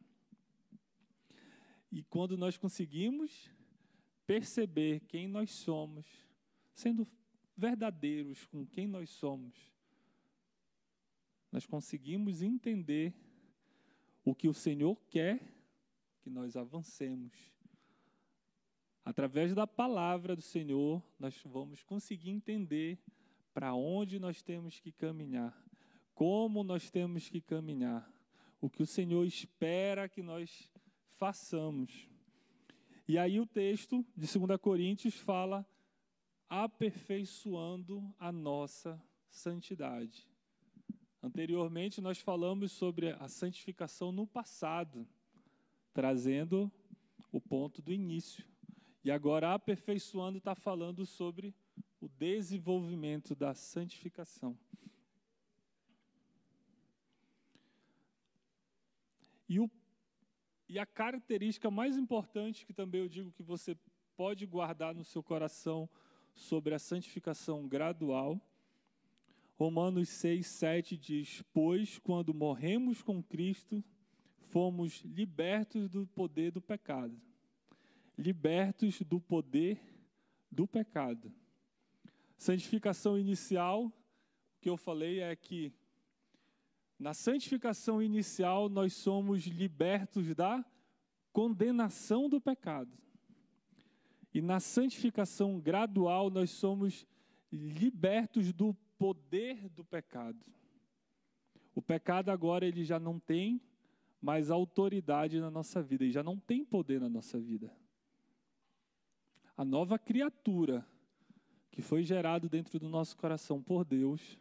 [1.93, 3.49] E quando nós conseguimos
[4.27, 6.05] perceber quem nós somos,
[6.75, 7.07] sendo
[7.57, 9.55] verdadeiros com quem nós somos,
[11.53, 13.15] nós conseguimos entender
[14.25, 15.41] o que o Senhor quer
[16.23, 17.33] que nós avancemos.
[19.05, 22.99] Através da palavra do Senhor, nós vamos conseguir entender
[23.57, 25.59] para onde nós temos que caminhar,
[26.13, 28.07] como nós temos que caminhar,
[28.61, 30.71] o que o Senhor espera que nós
[31.17, 32.07] façamos.
[33.09, 35.67] E aí o texto de 2 Coríntios fala
[36.51, 40.29] aperfeiçoando a nossa santidade.
[41.23, 45.09] Anteriormente nós falamos sobre a santificação no passado,
[45.95, 46.71] trazendo
[47.33, 48.45] o ponto do início.
[49.03, 51.55] E agora aperfeiçoando está falando sobre
[52.07, 54.57] o desenvolvimento da santificação.
[59.49, 59.69] E o
[60.69, 63.77] e a característica mais importante que também eu digo que você
[64.17, 65.89] pode guardar no seu coração
[66.35, 68.41] sobre a santificação gradual,
[69.57, 73.83] Romanos 6, 7 diz: Pois quando morremos com Cristo,
[74.39, 77.21] fomos libertos do poder do pecado.
[78.19, 79.81] Libertos do poder
[80.51, 81.33] do pecado.
[82.37, 83.93] Santificação inicial, o
[84.61, 85.73] que eu falei é que
[86.99, 90.65] na santificação inicial, nós somos libertos da
[91.31, 92.91] condenação do pecado.
[94.33, 97.07] E na santificação gradual, nós somos
[97.53, 100.45] libertos do poder do pecado.
[101.75, 103.61] O pecado agora ele já não tem
[104.21, 107.71] mais autoridade na nossa vida, ele já não tem poder na nossa vida.
[109.55, 110.87] A nova criatura
[111.77, 114.39] que foi gerado dentro do nosso coração por Deus,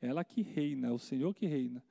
[0.00, 1.84] ela que reina, é o Senhor que reina.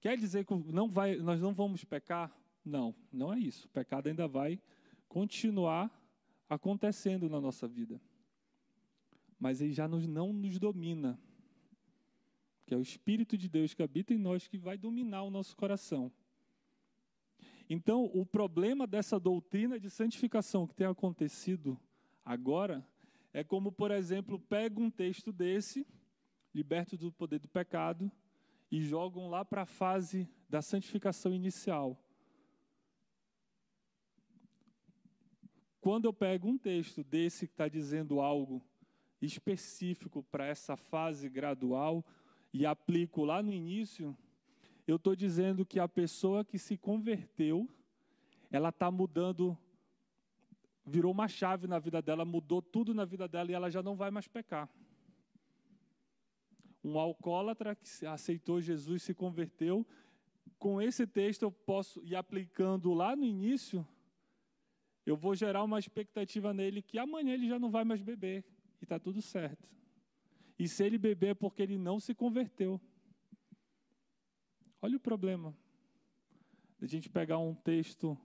[0.00, 2.36] Quer dizer que não vai, nós não vamos pecar?
[2.64, 3.68] Não, não é isso.
[3.68, 4.60] O pecado ainda vai
[5.08, 5.88] continuar
[6.50, 8.00] acontecendo na nossa vida.
[9.38, 11.16] Mas ele já nos, não nos domina.
[12.66, 15.56] Que é o Espírito de Deus que habita em nós que vai dominar o nosso
[15.56, 16.10] coração.
[17.70, 21.78] Então, o problema dessa doutrina de santificação que tem acontecido
[22.24, 22.84] agora
[23.36, 25.86] é como, por exemplo, pega um texto desse
[26.54, 28.10] libertos do poder do pecado,
[28.70, 32.02] e jogam lá para a fase da santificação inicial.
[35.82, 38.62] Quando eu pego um texto desse que está dizendo algo
[39.20, 42.02] específico para essa fase gradual
[42.54, 44.16] e aplico lá no início,
[44.86, 47.68] eu estou dizendo que a pessoa que se converteu,
[48.50, 49.58] ela está mudando,
[50.86, 53.96] virou uma chave na vida dela, mudou tudo na vida dela e ela já não
[53.96, 54.70] vai mais pecar
[56.86, 59.84] um alcoólatra que aceitou Jesus, se converteu.
[60.56, 63.86] Com esse texto eu posso ir aplicando lá no início,
[65.04, 68.44] eu vou gerar uma expectativa nele que amanhã ele já não vai mais beber
[68.80, 69.68] e está tudo certo.
[70.56, 72.80] E se ele beber é porque ele não se converteu.
[74.80, 75.56] Olha o problema.
[76.80, 78.16] A gente pegar um texto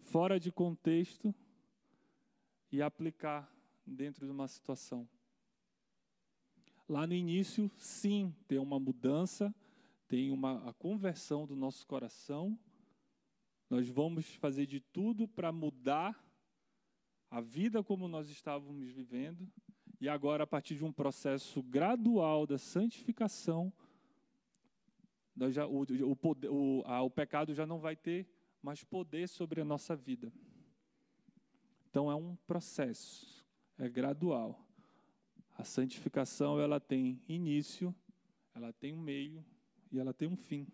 [0.00, 1.32] fora de contexto
[2.70, 3.50] e aplicar
[3.86, 5.08] dentro de uma situação.
[6.88, 9.54] Lá no início, sim, tem uma mudança,
[10.06, 12.58] tem uma a conversão do nosso coração.
[13.68, 16.18] Nós vamos fazer de tudo para mudar
[17.30, 19.46] a vida como nós estávamos vivendo.
[20.00, 23.72] E agora, a partir de um processo gradual da santificação,
[25.50, 28.26] já, o, o, o, o pecado já não vai ter
[28.62, 30.32] mais poder sobre a nossa vida.
[31.98, 33.44] Então, é um processo,
[33.76, 34.64] é gradual.
[35.56, 37.92] A santificação ela tem início,
[38.54, 39.44] ela tem um meio
[39.90, 40.64] e ela tem um fim.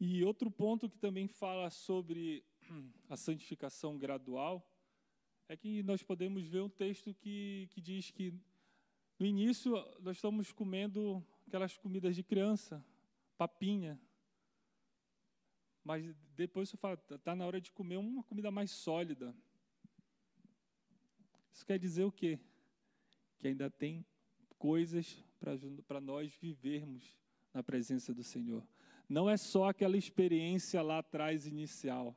[0.00, 2.44] E outro ponto que também fala sobre
[3.08, 4.68] a santificação gradual
[5.48, 8.34] é que nós podemos ver um texto que, que diz que
[9.20, 12.84] no início nós estamos comendo aquelas comidas de criança,
[13.36, 14.00] papinha.
[15.88, 16.04] Mas
[16.36, 19.34] depois você fala, está na hora de comer uma comida mais sólida.
[21.50, 22.38] Isso quer dizer o quê?
[23.38, 24.04] Que ainda tem
[24.58, 25.24] coisas
[25.86, 27.16] para nós vivermos
[27.54, 28.62] na presença do Senhor.
[29.08, 32.14] Não é só aquela experiência lá atrás inicial.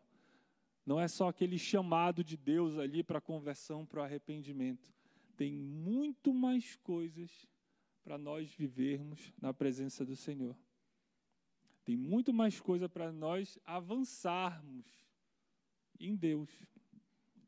[0.85, 4.93] Não é só aquele chamado de Deus ali para conversão, para o arrependimento.
[5.37, 7.47] Tem muito mais coisas
[8.03, 10.57] para nós vivermos na presença do Senhor.
[11.83, 14.85] Tem muito mais coisa para nós avançarmos
[15.99, 16.49] em Deus.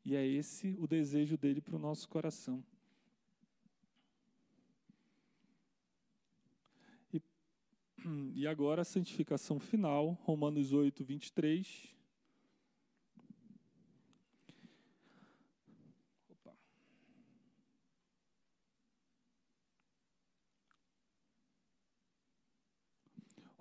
[0.04, 2.62] E é esse o desejo dele para o nosso coração.
[7.12, 7.22] E,
[8.34, 11.93] e agora a santificação final, Romanos 8, 23.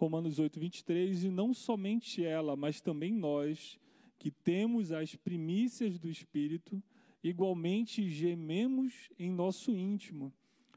[0.03, 3.79] Romanos 8, 23, e não somente ela, mas também nós,
[4.19, 6.83] que temos as primícias do Espírito,
[7.23, 10.33] igualmente gememos em nosso íntimo,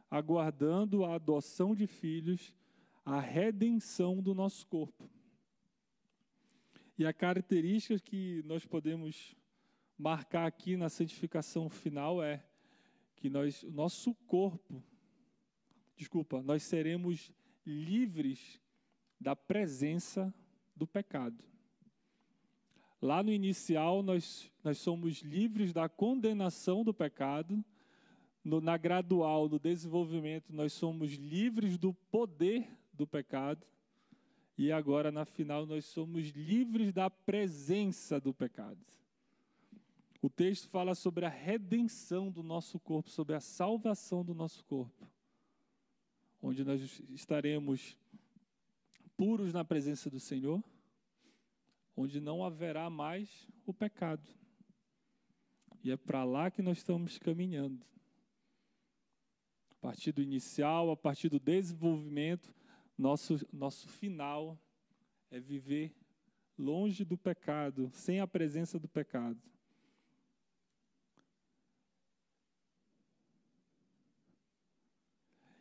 [0.09, 2.55] aguardando a adoção de filhos,
[3.05, 5.11] a redenção do nosso corpo.
[6.97, 9.35] E a característica que nós podemos
[9.99, 12.45] marcar aqui na santificação final é
[13.16, 14.81] que nós, nosso corpo,
[15.97, 17.33] desculpa, nós seremos
[17.66, 18.64] livres
[19.21, 20.33] da presença
[20.75, 21.43] do pecado.
[23.01, 27.64] Lá no inicial, nós, nós somos livres da condenação do pecado.
[28.43, 33.67] No, na gradual, no desenvolvimento, nós somos livres do poder do pecado.
[34.57, 38.79] E agora, na final, nós somos livres da presença do pecado.
[40.23, 45.07] O texto fala sobre a redenção do nosso corpo, sobre a salvação do nosso corpo,
[46.43, 47.97] onde nós estaremos
[49.17, 50.62] puros na presença do Senhor,
[51.97, 54.29] onde não haverá mais o pecado.
[55.83, 57.85] E é para lá que nós estamos caminhando.
[59.71, 62.53] A partir do inicial, a partir do desenvolvimento,
[62.99, 64.59] nosso, nosso final
[65.31, 65.95] é viver
[66.59, 69.41] longe do pecado, sem a presença do pecado.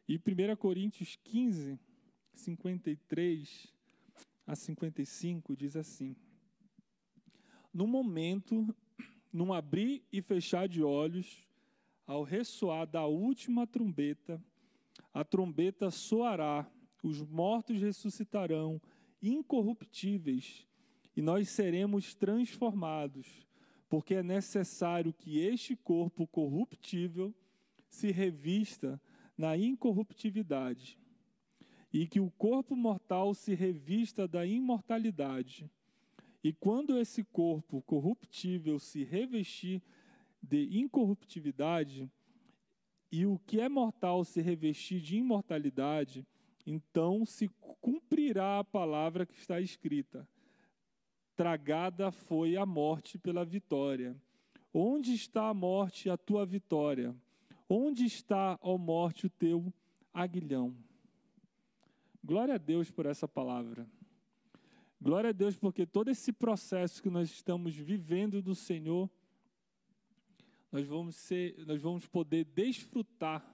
[0.08, 1.80] E 1 Coríntios 15,
[2.36, 3.74] 53
[4.46, 6.16] a 55 diz assim:
[7.74, 8.76] No momento,
[9.32, 11.48] num abrir e fechar de olhos,
[12.06, 14.44] ao ressoar da última trombeta,
[15.14, 16.70] a trombeta soará
[17.02, 18.82] os mortos ressuscitarão
[19.22, 20.68] incorruptíveis
[21.16, 23.48] e nós seremos transformados,
[23.90, 27.34] porque é necessário que este corpo corruptível
[27.90, 29.02] se revista
[29.38, 31.00] na incorruptividade
[31.96, 35.72] e que o corpo mortal se revista da imortalidade.
[36.44, 39.82] E quando esse corpo corruptível se revestir
[40.44, 42.12] de incorruptividade,
[43.10, 46.28] e o que é mortal se revestir de imortalidade,
[46.68, 47.48] então se
[47.80, 50.28] cumprirá a palavra que está escrita:
[51.34, 54.14] Tragada foi a morte pela vitória.
[54.74, 57.16] Onde está a morte, a tua vitória?
[57.70, 59.74] Onde está, ó morte, o teu
[60.14, 60.76] aguilhão?
[62.26, 63.88] Glória a Deus por essa palavra.
[65.00, 69.08] Glória a Deus porque todo esse processo que nós estamos vivendo do Senhor,
[70.72, 73.46] nós vamos ser, nós vamos poder desfrutar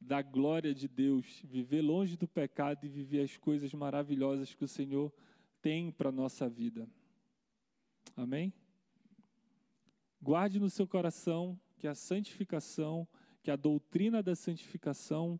[0.00, 4.68] da glória de Deus, viver longe do pecado e viver as coisas maravilhosas que o
[4.68, 5.12] Senhor
[5.62, 6.88] tem para nossa vida.
[8.16, 8.52] Amém?
[10.20, 13.06] Guarde no seu coração que a santificação,
[13.40, 15.38] que a doutrina da santificação,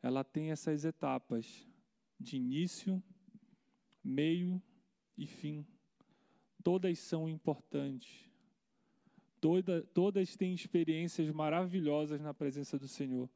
[0.00, 1.71] ela tem essas etapas
[2.22, 3.02] de início,
[4.02, 4.62] meio
[5.18, 5.66] e fim.
[6.62, 8.30] Todas são importantes.
[9.40, 13.28] Toda, todas têm experiências maravilhosas na presença do Senhor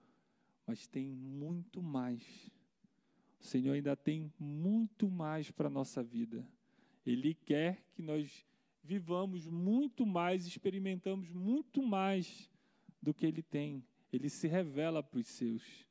[0.67, 2.51] mas tem muito mais.
[3.41, 6.47] O Senhor ainda tem muito mais para a nossa vida.
[7.05, 8.45] Ele quer que nós
[8.83, 12.51] vivamos muito mais, experimentamos muito mais
[13.01, 13.85] do que Ele tem.
[14.13, 15.86] Ele se revela para os seus.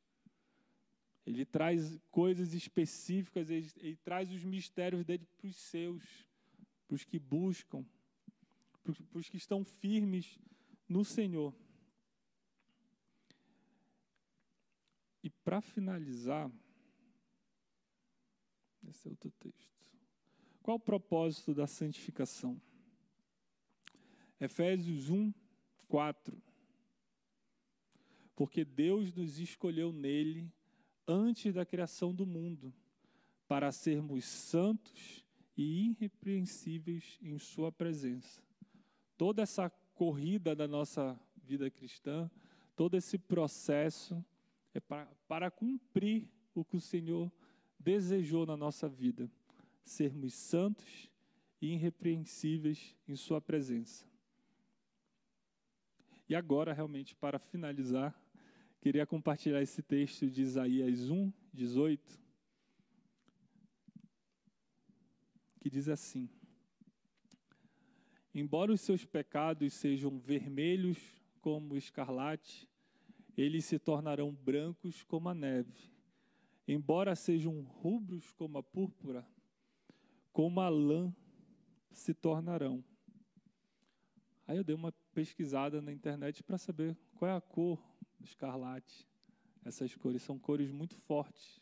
[1.26, 6.04] Ele traz coisas específicas, ele, ele traz os mistérios dele para os seus,
[6.88, 7.84] para os que buscam,
[8.84, 10.38] para os que estão firmes
[10.88, 11.54] no Senhor.
[15.24, 16.52] E para finalizar,
[18.88, 19.74] esse é outro texto.
[20.62, 22.62] Qual o propósito da santificação?
[24.40, 25.34] Efésios 1,
[25.88, 26.40] 4.
[28.36, 30.52] Porque Deus nos escolheu nele
[31.08, 32.74] antes da criação do mundo,
[33.48, 35.24] para sermos santos
[35.56, 38.42] e irrepreensíveis em Sua presença.
[39.18, 42.30] Toda essa corrida da nossa vida cristã,
[42.76, 44.24] todo esse processo,
[44.74, 47.32] é para, para cumprir o que o Senhor
[47.80, 49.30] desejou na nossa vida,
[49.84, 51.10] sermos santos
[51.62, 54.06] e irrepreensíveis em Sua presença.
[56.28, 58.20] E agora, realmente, para finalizar,
[58.86, 62.22] queria compartilhar esse texto de Isaías 1, 18,
[65.60, 66.30] que diz assim:
[68.32, 71.00] Embora os seus pecados sejam vermelhos
[71.42, 72.70] como escarlate,
[73.36, 75.92] eles se tornarão brancos como a neve.
[76.68, 79.28] Embora sejam rubros como a púrpura,
[80.32, 81.12] como a lã
[81.90, 82.86] se tornarão.
[84.46, 87.95] Aí eu dei uma pesquisada na internet para saber qual é a cor
[88.26, 89.08] escarlate.
[89.64, 91.62] Essas cores são cores muito fortes.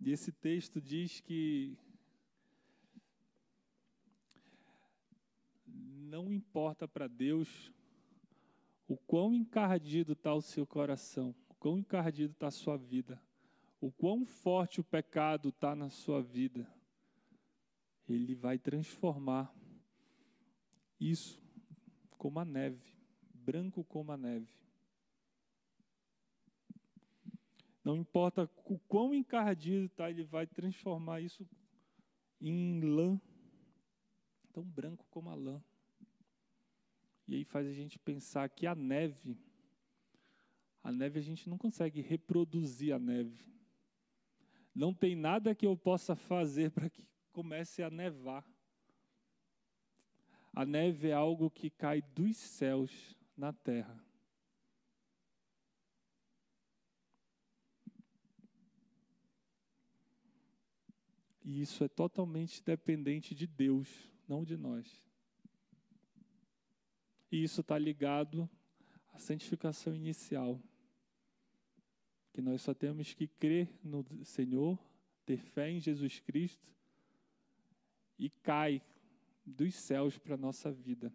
[0.00, 1.76] E esse texto diz que
[5.66, 7.72] não importa para Deus
[8.86, 13.20] o quão encardido está o seu coração, o quão encardido está a sua vida,
[13.80, 16.70] o quão forte o pecado está na sua vida.
[18.08, 19.52] Ele vai transformar
[21.00, 21.45] isso
[22.16, 22.84] como a neve,
[23.32, 24.48] branco como a neve.
[27.84, 31.48] Não importa o quão encardido está, ele vai transformar isso
[32.40, 33.20] em lã,
[34.52, 35.62] tão branco como a lã.
[37.28, 39.38] E aí faz a gente pensar que a neve,
[40.82, 43.44] a neve a gente não consegue reproduzir a neve.
[44.74, 48.44] Não tem nada que eu possa fazer para que comece a nevar.
[50.56, 54.02] A neve é algo que cai dos céus na terra.
[61.44, 64.98] E isso é totalmente dependente de Deus, não de nós.
[67.30, 68.48] E isso está ligado
[69.12, 70.58] à santificação inicial.
[72.32, 74.78] Que nós só temos que crer no Senhor,
[75.26, 76.74] ter fé em Jesus Cristo
[78.18, 78.82] e cai
[79.46, 81.12] dos céus para a nossa vida.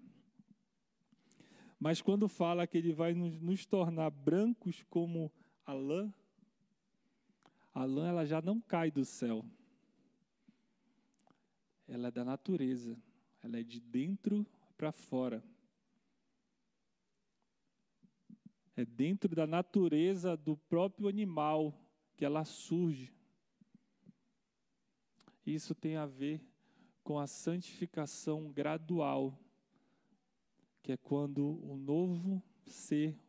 [1.78, 5.32] Mas quando fala que ele vai nos, nos, tornar brancos como
[5.66, 6.14] a lã,
[7.74, 9.44] a lã ela já não cai do céu.
[11.88, 12.98] Ela é da natureza,
[13.42, 14.46] ela é de dentro
[14.78, 15.44] para fora.
[18.76, 21.74] É dentro da natureza do próprio animal
[22.16, 23.12] que ela surge.
[25.46, 26.42] Isso tem a ver
[27.12, 29.38] com a santificação gradual,
[30.82, 33.20] que é quando o novo ser,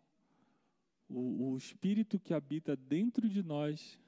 [1.09, 3.99] o, o espírito que habita dentro de nós,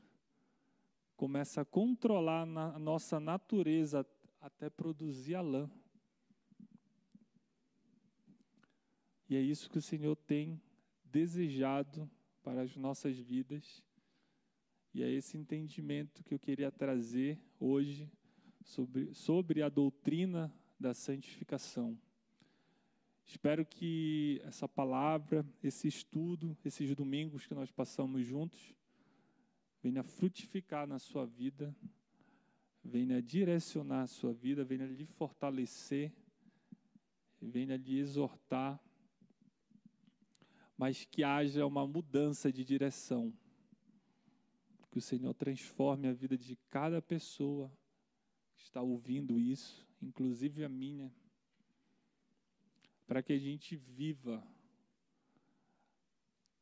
[1.16, 4.06] começa a controlar a nossa natureza
[4.40, 5.68] até produzir a lã.
[9.28, 10.62] E é isso que o Senhor tem
[11.04, 12.08] desejado
[12.44, 13.82] para as nossas vidas.
[14.94, 18.08] E é esse entendimento que eu queria trazer hoje
[18.64, 21.96] sobre, sobre a doutrina da santificação.
[23.24, 28.74] Espero que essa palavra, esse estudo, esses domingos que nós passamos juntos,
[29.80, 31.74] venha frutificar na sua vida,
[32.82, 36.12] venha direcionar a sua vida, venha lhe fortalecer,
[37.40, 38.82] venha lhe exortar
[40.76, 43.32] mas que haja uma mudança de direção.
[44.90, 47.72] Que o Senhor transforme a vida de cada pessoa
[48.64, 51.12] está ouvindo isso, inclusive a minha,
[53.06, 54.42] para que a gente viva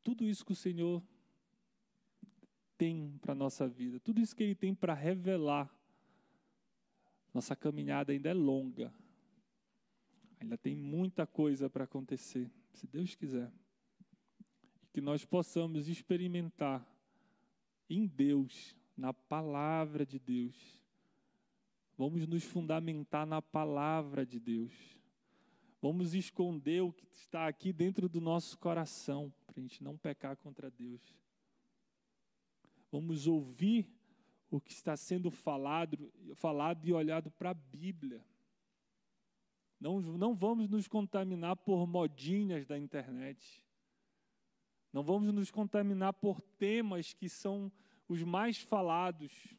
[0.03, 1.03] tudo isso que o Senhor
[2.77, 5.73] tem para a nossa vida, tudo isso que Ele tem para revelar.
[7.33, 8.93] Nossa caminhada ainda é longa,
[10.41, 13.51] ainda tem muita coisa para acontecer, se Deus quiser
[14.93, 16.87] que nós possamos experimentar
[17.89, 20.82] em Deus, na palavra de Deus.
[22.03, 24.75] Vamos nos fundamentar na palavra de Deus.
[25.81, 30.37] Vamos esconder o que está aqui dentro do nosso coração, para a gente não pecar
[30.37, 31.01] contra Deus.
[32.91, 33.89] Vamos ouvir
[34.51, 38.27] o que está sendo falado, falado e olhado para a Bíblia.
[39.79, 43.65] Não, não vamos nos contaminar por modinhas da internet.
[44.93, 47.71] Não vamos nos contaminar por temas que são
[48.09, 49.55] os mais falados.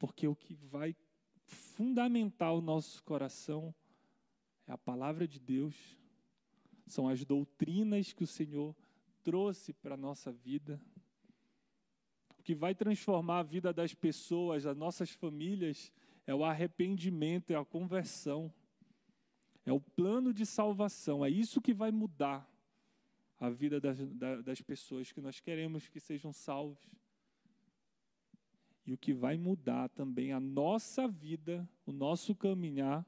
[0.00, 0.96] Porque o que vai
[1.44, 3.74] fundamentar o nosso coração
[4.66, 5.76] é a palavra de Deus,
[6.86, 8.74] são as doutrinas que o Senhor
[9.22, 10.80] trouxe para a nossa vida.
[12.38, 15.92] O que vai transformar a vida das pessoas, das nossas famílias,
[16.26, 18.50] é o arrependimento, é a conversão.
[19.66, 22.50] É o plano de salvação, é isso que vai mudar
[23.38, 23.98] a vida das,
[24.42, 26.82] das pessoas que nós queremos que sejam salvos.
[28.90, 33.06] E o que vai mudar também a nossa vida, o nosso caminhar,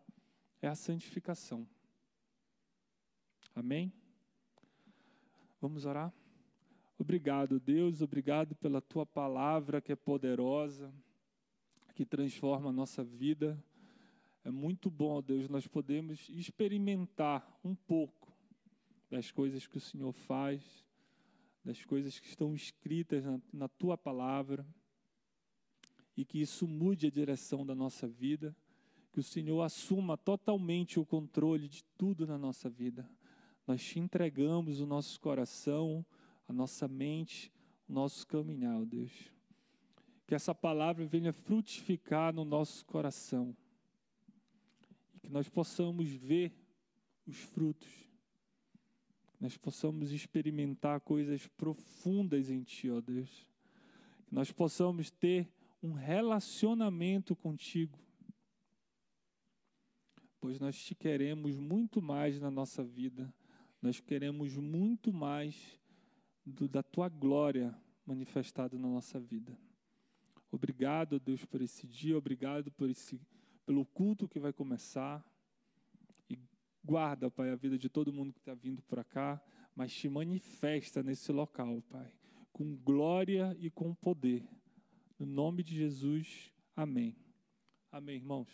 [0.60, 1.66] é a santificação.
[3.52, 3.92] Amém?
[5.60, 6.12] Vamos orar?
[6.96, 10.94] Obrigado, Deus, obrigado pela tua palavra que é poderosa,
[11.96, 13.60] que transforma a nossa vida.
[14.44, 18.32] É muito bom, Deus, nós podemos experimentar um pouco
[19.10, 20.62] das coisas que o Senhor faz,
[21.64, 24.64] das coisas que estão escritas na, na tua palavra,
[26.16, 28.54] e que isso mude a direção da nossa vida,
[29.12, 33.08] que o Senhor assuma totalmente o controle de tudo na nossa vida.
[33.66, 36.04] Nós te entregamos o nosso coração,
[36.48, 37.52] a nossa mente,
[37.88, 39.12] o nosso caminhar, Deus.
[40.26, 43.54] Que essa palavra venha frutificar no nosso coração
[45.22, 46.52] que nós possamos ver
[47.26, 47.88] os frutos.
[49.32, 53.46] Que nós possamos experimentar coisas profundas em Ti, ó Deus.
[54.26, 55.48] Que nós possamos ter
[55.82, 57.98] um relacionamento contigo.
[60.40, 63.32] Pois nós te queremos muito mais na nossa vida.
[63.80, 65.80] Nós queremos muito mais
[66.46, 67.76] do, da tua glória
[68.06, 69.58] manifestada na nossa vida.
[70.50, 73.20] Obrigado, Deus, por esse dia, obrigado por esse,
[73.64, 75.24] pelo culto que vai começar.
[76.28, 76.38] E
[76.84, 79.42] guarda, Pai, a vida de todo mundo que está vindo para cá,
[79.74, 82.12] mas te manifesta nesse local, Pai,
[82.52, 84.46] com glória e com poder.
[85.22, 87.16] No nome de Jesus, amém.
[87.92, 88.48] Amém, irmãos.